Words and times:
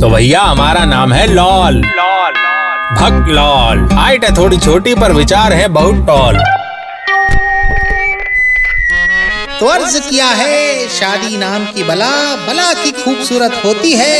तो 0.00 0.08
भैया, 0.10 0.40
हमारा 0.40 0.84
नाम 0.84 1.12
है 1.12 1.26
लॉल। 1.26 1.74
लॉल 1.76 2.32
भक्त 2.96 3.28
लॉल। 3.28 3.88
हाइट 3.92 4.24
है 4.24 4.36
थोड़ी 4.36 4.56
छोटी, 4.56 4.94
पर 4.94 5.12
विचार 5.12 5.52
है 5.52 5.68
बहुत 5.68 6.06
टॉल। 6.06 6.38
तो 9.60 9.66
अर्ज़ 9.66 9.98
किया 10.10 10.26
है 10.26 10.88
शादी 10.88 11.36
नाम 11.36 11.64
की 11.66 11.82
बला 11.82 12.10
बला 12.36 12.72
की 12.72 12.90
खूबसूरत 12.92 13.60
होती 13.64 13.92
है। 13.92 14.18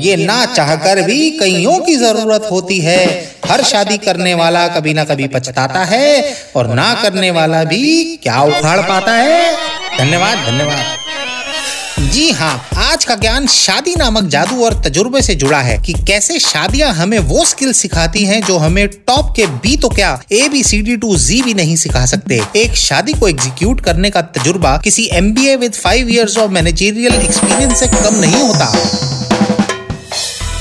ये 0.00 0.16
ना 0.16 0.44
चाहकर 0.46 1.02
भी 1.02 1.30
कईयों 1.30 1.78
की 1.78 1.96
ज़रूरत 1.96 2.48
होती 2.50 2.78
है। 2.80 3.06
हर 3.50 3.62
शादी 3.62 3.98
करने 3.98 4.34
वाला 4.34 4.66
कभी 4.68 4.94
ना 4.94 5.04
कभी 5.04 5.28
पछताता 5.28 5.84
है, 5.84 6.36
और 6.56 6.66
ना 6.66 6.92
करने 7.02 7.30
वाला 7.30 7.64
भी 7.64 8.04
क्या 8.22 8.40
उखाड़ 8.42 8.80
पाता 8.80 9.12
है। 9.12 9.54
धन्यवाद 9.98 10.38
धन्यवाद। 10.38 11.05
जी 11.98 12.30
हाँ 12.30 12.68
आज 12.76 13.04
का 13.04 13.14
ज्ञान 13.14 13.46
शादी 13.46 13.94
नामक 13.96 14.24
जादू 14.30 14.64
और 14.64 14.74
तजुर्बे 14.84 15.20
से 15.22 15.34
जुड़ा 15.34 15.60
है 15.60 15.76
कि 15.82 15.92
कैसे 16.06 16.38
शादियाँ 16.38 16.92
हमें 16.94 17.18
वो 17.18 17.44
स्किल 17.44 17.72
सिखाती 17.72 18.24
हैं 18.24 18.40
जो 18.42 18.56
हमें 18.58 18.86
टॉप 18.88 19.32
के 19.36 19.46
बी 19.46 19.76
तो 19.76 19.88
क्या 19.88 20.10
A, 20.32 20.48
B, 20.48 20.62
C, 20.62 20.80
D, 20.82 20.96
to, 20.96 21.16
जी 21.16 21.40
भी 21.42 21.54
नहीं 21.54 21.76
सिखा 21.76 22.04
सकते। 22.06 22.40
एक 22.56 22.74
शादी 22.76 23.12
को 23.12 23.28
एग्जीक्यूट 23.28 23.80
करने 23.80 24.10
का 24.10 24.22
तजुर्बा 24.36 24.76
किसी 24.84 25.08
M 25.12 25.32
B 25.34 25.46
A 25.46 25.56
with 25.56 25.74
five 25.74 26.10
years 26.10 26.38
of 26.38 26.50
managerial 26.50 27.14
experience 27.14 27.80
से 27.80 27.86
कम 27.86 28.20
नहीं 28.20 28.42
होता। 28.42 28.72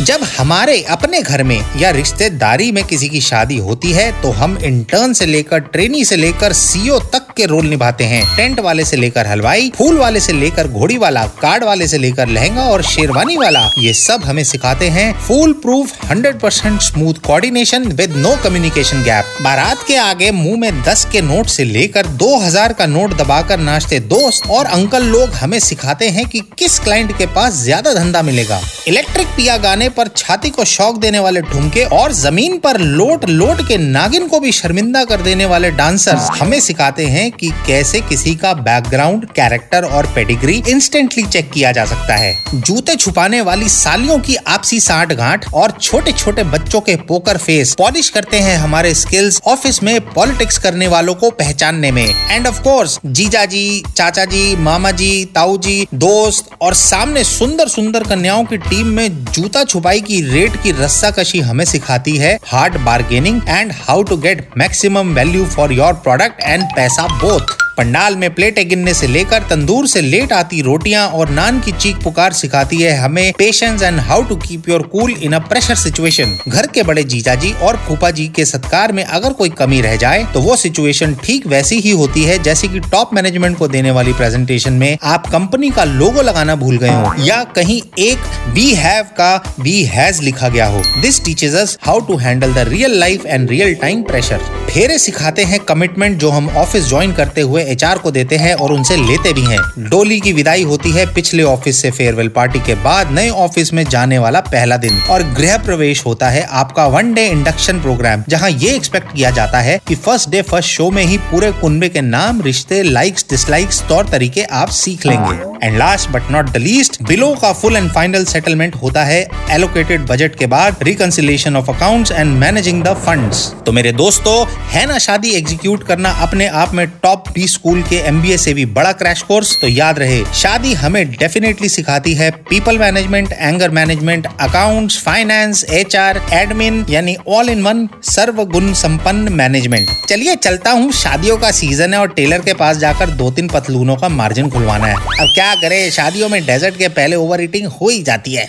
जब 0.02 0.24
हमारे 0.38 0.82
अपने 0.92 1.22
घर 1.22 1.44
में 1.44 1.60
या 1.80 1.90
रिश्तेदारी 1.90 2.72
में 2.72 2.84
किसी 2.86 3.10
की 3.10 3.22
शादी 3.22 3.58
होती 3.58 3.92
है 3.92 4.12
तो 4.22 4.32
हम 4.32 4.58
इंटर्न 4.64 5.14
से 5.14 5.26
लेकर 5.26 5.60
ट्रेनी 5.60 6.04
से 6.06 6.16
लेकर 6.16 6.54
सीओ 6.54 7.00
तक 7.14 7.25
के 7.36 7.46
रोल 7.46 7.66
निभाते 7.68 8.04
हैं। 8.06 8.24
टेंट 8.36 8.60
वाले 8.60 8.86
से 8.86 8.98
लेकर 8.98 9.28
हलवाई, 9.28 9.72
फूल 9.76 9.98
वाले 9.98 10.20
से 10.20 10.34
लेकर 10.34 10.68
घोड़ी 10.70 10.98
वाला 10.98 11.26
कार्ड 11.42 11.64
वाले 11.64 11.88
से 11.88 11.98
लेकर 11.98 12.28
लहंगा 12.30 12.64
और 12.64 12.82
शेरवानी 12.86 13.38
वाला, 13.38 13.68
ये 13.80 13.94
सब 13.96 14.24
हमें 14.26 14.44
सिखाते 14.46 14.90
हैं। 14.90 15.12
Full 15.20 15.54
proof 15.62 15.94
hundred 16.06 16.40
percent 16.40 16.80
smooth 16.82 17.22
coordination 17.26 17.88
with 17.94 18.16
no 18.18 18.36
communication 18.44 19.04
gap 19.04 19.38
बारात 19.44 19.84
के 19.88 19.96
आगे 20.00 20.32
मुँह 20.34 20.58
में 20.60 20.82
दस 20.84 21.06
के 21.12 21.22
नोट 21.24 21.48
से 21.48 21.64
लेकर 21.66 22.08
दो 22.18 22.36
हज़ार 22.38 22.74
का 22.74 22.86
नोट 22.88 23.14
दबाकर 23.18 23.60
नाचते 23.60 24.00
दोस्त 24.08 24.50
और 24.50 24.66
अंकल 24.68 25.04
लोग 25.06 25.34
हमें 25.36 25.60
सिखाते 25.62 26.10
हैं 26.10 26.26
कि 26.26 26.40
किस 26.58 26.80
क्लाइंट 26.80 27.18
के 27.18 27.26
पास 27.36 27.54
ज़्यादा 27.56 27.94
धंधा 27.94 28.22
मिलेगा। 28.22 28.60
इलेक्ट्रिक 28.88 29.28
पिया 29.28 29.58
गाने 29.60 29.90
पर 29.90 30.08
छाती 30.18 30.50
को 30.50 30.66
शौक 30.68 30.98
देने 31.00 31.20
वाले 31.20 31.42
ठुमके 31.44 31.84
और 31.94 32.12
ज़मीन 32.14 32.58
पर 32.58 32.80
लोट 32.80 33.30
लोट 33.30 33.62
के 33.68 33.78
नागिन 33.80 34.28
को 34.28 34.40
भी 34.40 34.52
शर्मिंदा 34.54 35.04
कर 35.06 35.22
देने 35.22 35.46
वाले 35.46 35.72
डांसर्स 35.74 36.30
हमें 36.42 36.60
सिखाते 36.62 37.06
हैं 37.08 37.25
कि 37.32 37.50
कैसे 37.68 38.02
किसी 38.02 38.36
का 38.36 38.54
बैकग्राउंड 38.54 39.26
कैरेक्टर 39.26 39.86
और 39.86 40.06
पेडिग्री 40.06 40.64
इंस्टेंटली 40.70 41.24
चेक 41.24 41.52
किया 41.52 41.72
जा 41.72 41.86
सकता 41.86 42.16
है। 42.16 42.34
जूते 42.56 42.96
छुपाने 42.96 43.42
वाली 43.42 43.70
सालियों 43.70 44.20
की 44.20 44.36
आपसी 44.36 44.80
साठ 44.80 45.14
गांठ 45.14 45.54
और 45.54 45.72
छोटे 45.82 46.12
छोटे 46.12 46.44
बच्चों 46.46 46.82
के 46.82 46.96
पोकर 47.08 47.38
फेस 47.38 47.74
पॉलिश 47.78 48.10
करते 48.10 48.40
हैं 48.40 48.58
हमारे 48.58 48.94
स्किल्स 48.94 49.42
ऑफ़िस 49.48 49.82
में 49.84 50.00
पॉलिटिक्स 50.14 50.58
करने 50.58 50.88
वालों 50.88 51.16
को 51.16 51.30
पहचानने 51.30 51.92
में। 51.92 52.06
एंड 52.32 52.48
ऑफ़ 52.48 52.62
कोर्स 52.62 53.00
जीजा 53.06 53.46
जी, 53.46 53.84
चाचा 53.98 54.26
जी, 54.26 54.56
मामा 54.56 54.92
जी, 54.92 55.26
ताऊ 55.26 55.58
जी, 55.58 55.88
दोस्त 55.94 56.50
और 56.62 56.74
सामने 56.74 57.24
सुंदर 57.24 57.68
सुंदर 57.68 58.04
कन्याओं 58.04 58.44
की 58.46 58.58
टीम 58.58 58.88
में 58.88 59.26
जूता 59.26 59.64
छुपाई 59.64 60.02
की 60.02 60.22
रेट 60.22 60.62
की 60.64 60.72
रस्सा 60.72 61.12
कशी 61.12 61.40
हमें 61.40 61.66
सिखाती 61.66 62.16
है। 62.18 62.38
Hard 62.46 62.78
bargaining 62.78 63.42
and 63.50 63.72
how 63.82 64.04
to 64.04 64.18
get 64.18 64.50
maximum 64.58 65.14
value 65.16 65.46
for 65.46 65.74
your 65.74 65.94
product 65.94 66.42
and 66.42 66.64
पैसा 66.76 67.08
бот. 67.22 67.65
पंडाल 67.78 68.16
में 68.16 68.34
प्लेटें 68.34 68.68
गिनने 68.70 68.94
से 68.94 69.08
लेकर 69.08 69.44
तंदूर 69.50 69.88
से 69.88 70.02
लेट 70.02 70.34
आती 70.34 70.62
रोटियाँ 70.62 71.08
और 71.10 71.30
नान 71.30 71.60
की 71.60 71.72
चीख 71.72 72.04
पुकार 72.04 72.34
सिखाती 72.34 72.82
है 72.82 72.96
हमें 72.98 73.34
patience 73.38 73.84
and 73.84 74.00
how 74.00 74.22
to 74.24 74.36
keep 74.38 74.70
your 74.70 74.82
cool 74.88 75.12
in 75.14 75.34
a 75.34 75.40
pressure 75.50 75.76
situation 75.76 76.38
घर 76.48 76.68
के 76.68 76.84
बड़े 76.84 77.04
जीजा 77.04 77.36
जी 77.36 77.52
और 77.62 77.78
फूफा 77.88 78.12
जी 78.12 78.28
के 78.36 78.46
सत्कार 78.46 78.92
में 78.92 79.04
अगर 79.04 79.34
कोई 79.34 79.50
कमी 79.60 79.82
रह 79.82 79.96
जाए 79.96 80.24
तो 80.34 80.42
वो 80.42 80.56
सिचुएशन 80.56 81.16
ठीक 81.24 81.48
वैसी 81.48 81.80
ही 81.80 81.92
होती 81.92 82.24
है 82.24 82.38
जैसे 82.44 82.68
कि 82.68 82.80
टॉप 82.80 83.14
मैनेजमेंट 83.14 83.58
को 83.58 83.68
देने 83.68 83.92
वाली 83.92 84.14
प्रेजेंटेशन 84.14 84.74
में 84.74 84.98
आप 85.04 85.28
कंपनी 85.28 85.70
का 85.70 85.84
लोगो 85.84 86.22
लगाना 86.22 86.56
भूल 86.56 86.78
गए 86.78 86.90
हो, 86.90 87.14
या 87.20 87.44
कहीं 87.56 87.82
एक 88.00 88.54
बी 88.54 88.70
हैव 88.76 89.04
का 89.18 89.56
वी 89.60 89.84
हैज़ 89.84 90.22
लिखा 90.22 90.50
गया 90.50 90.66
हो। 90.66 90.82
This 91.02 91.24
teaches 91.26 91.78
how 91.82 92.00
to 92.00 92.18
handle 92.18 92.54
the 92.54 92.68
real 92.70 93.00
life 93.00 93.26
and 93.26 93.50
real 93.50 93.74
time 93.76 94.04
pressure 94.04 94.38
फेरे 94.70 94.98
सिखाते 95.00 95.44
हैं 95.44 95.60
कमिटमेंट 95.60 96.18
जो 96.20 96.30
हम 96.30 96.50
ऑफ़िस 96.58 96.88
ज्वाइन 96.88 97.12
करते 97.14 97.42
हुए 97.42 97.64
एचआर 97.66 97.98
को 97.98 98.12
देते 98.12 98.38
हैं 98.38 98.54
और 98.56 98.72
उनसे 98.72 98.96
लेते 98.98 99.34
भी 99.34 99.42
हैं। 99.44 99.90
डोली 99.90 100.20
की 100.20 100.34
विदाई 100.34 100.64
होती 100.64 100.92
है 100.92 101.06
पिछले 101.14 101.44
ऑफ़िस 101.46 101.82
से 101.82 101.92
फेयरवेल 101.92 102.28
पार्टी 102.30 102.60
के 102.60 102.76
बाद 102.84 103.12
नए 103.12 103.30
ऑफ़िस 103.30 103.74
में 103.74 103.84
जाने 103.86 104.20
वाला 104.20 104.40
पहला 104.42 104.78
दिन। 104.78 105.00
और 105.12 105.24
गृह 105.34 105.58
प्रवेश 105.66 106.06
होता 106.06 106.30
है 106.30 106.44
आपका 106.54 106.86
वन 106.88 107.14
डे 107.14 107.26
इंडक्शन 107.28 107.80
प्रोग्राम, 107.82 108.24
जहाँ 108.30 108.50
ये 108.50 108.76
एक्सपेक्ट 108.76 109.14
किया 109.14 109.32
जाता 109.32 109.60
है 109.60 109.80
की 109.88 109.96
फ़र्स्ट 109.98 110.30
डे 110.30 110.42
फ़र्स्ट 110.44 110.70
शो 110.70 110.90
में 110.92 111.04
ही 111.04 111.18
पूरे 111.26 111.52
कुनबे 111.54 111.90
के 111.90 112.02
नाम, 112.02 112.42
रिश्ते 112.42 112.82
लाइक्स 112.84 113.26
डिसलाइक्स 113.30 113.82
तौर 113.90 114.10
तरीके 114.10 114.44
आप 114.54 114.70
सीख 114.72 115.06
लेंगे। 115.06 115.66
And 115.66 115.78
last 115.78 116.10
but 116.12 116.32
not 116.32 116.50
the 116.50 116.58
least 116.58 117.02
below 117.04 117.34
का 117.42 117.52
फुल 117.54 117.76
एंड 117.76 117.90
फाइनल 117.92 118.26
सेटलमेंट 118.26 118.76
होता 118.76 119.04
है 119.04 119.20
एलोकेटेड 119.52 120.06
बजट 120.08 120.36
के 120.36 120.48
बाद 120.48 120.84
reconciliation 120.84 121.56
of 121.56 121.72
accounts 121.72 122.12
and 122.12 122.38
managing 122.40 122.84
the 122.84 122.94
funds 123.06 123.46
तो 123.66 123.72
मेरे 123.72 123.92
दोस्तों, 123.94 124.36
है 124.72 124.86
ना 124.86 124.98
शादी 125.00 125.32
एग्जीक्यूट 125.36 125.84
करना 125.84 126.10
अपने 126.24 126.48
आप 126.56 126.74
में 126.74 126.88
टॉप 127.04 127.30
बी 127.34 127.48
स्कूल 127.56 127.82
के 127.84 127.98
एमबीए 128.08 128.38
से 128.38 128.54
भी 128.54 128.66
बड़ा 128.76 128.92
क्रैश 128.94 129.22
कोर्स 129.24 129.56
तो 129.62 129.68
याद 129.68 130.00
रहे 130.00 130.24
शादी 130.36 130.74
हमें 130.76 131.06
डेफिनेटली 131.12 131.70
सिखाती 131.70 132.14
है 132.14 132.30
people 132.50 132.80
management 132.80 133.32
anger 133.32 133.70
management 133.72 134.28
accounts 134.42 135.02
finance 135.04 135.64
HR 135.74 136.22
admin 136.34 136.86
यानी 136.90 137.16
ऑल 137.28 137.50
इन 137.50 137.64
वन 137.64 137.88
सर्व 138.12 138.44
गुण 138.48 138.72
संपन्न 138.76 139.34
मैनेजमेंट 139.34 139.90
चलिए 140.10 140.36
चलता 140.38 140.72
हूँ 140.72 140.92
शादियों 140.94 141.38
का 141.38 141.52
सीज़न 141.52 141.94
है 141.94 142.00
और 142.00 142.10
टेलर 142.16 142.42
के 142.42 142.54
पास 142.54 142.78
जाकर 142.78 143.10
दो 143.16 143.30
तीन 143.32 143.48
पतलूनों 143.48 143.96
का 143.96 144.10
मार्जिन 144.10 144.50
खुलवाना 144.50 144.88
है। 144.88 144.96
अब 144.96 145.32
क्या 145.36 145.54
करे 145.56 145.90
शादियों 145.92 146.30
में 146.30 146.42
डेजर्ट 146.46 146.78
के 146.78 146.88
पहले 146.90 147.16
ओवर 147.16 147.42
ईटिंग 147.42 147.68
हो 147.72 147.90
ही 147.90 148.02
जाती 148.04 148.34
है। 148.34 148.46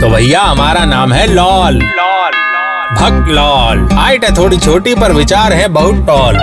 तो 0.00 0.08
भैया 0.10 0.40
हमारा 0.42 0.84
नाम 0.84 1.12
है 1.12 1.26
लॉल। 1.26 1.82
लॉल। 1.82 2.45
भक्त 2.96 3.28
लॉल 3.28 3.88
हाइट 3.92 4.24
है 4.24 4.34
थोड़ी 4.36 4.58
छोटी 4.58 4.94
पर 4.94 5.12
विचार 5.12 5.52
है 5.52 5.66
बहुत 5.72 6.06
टॉल 6.06 6.38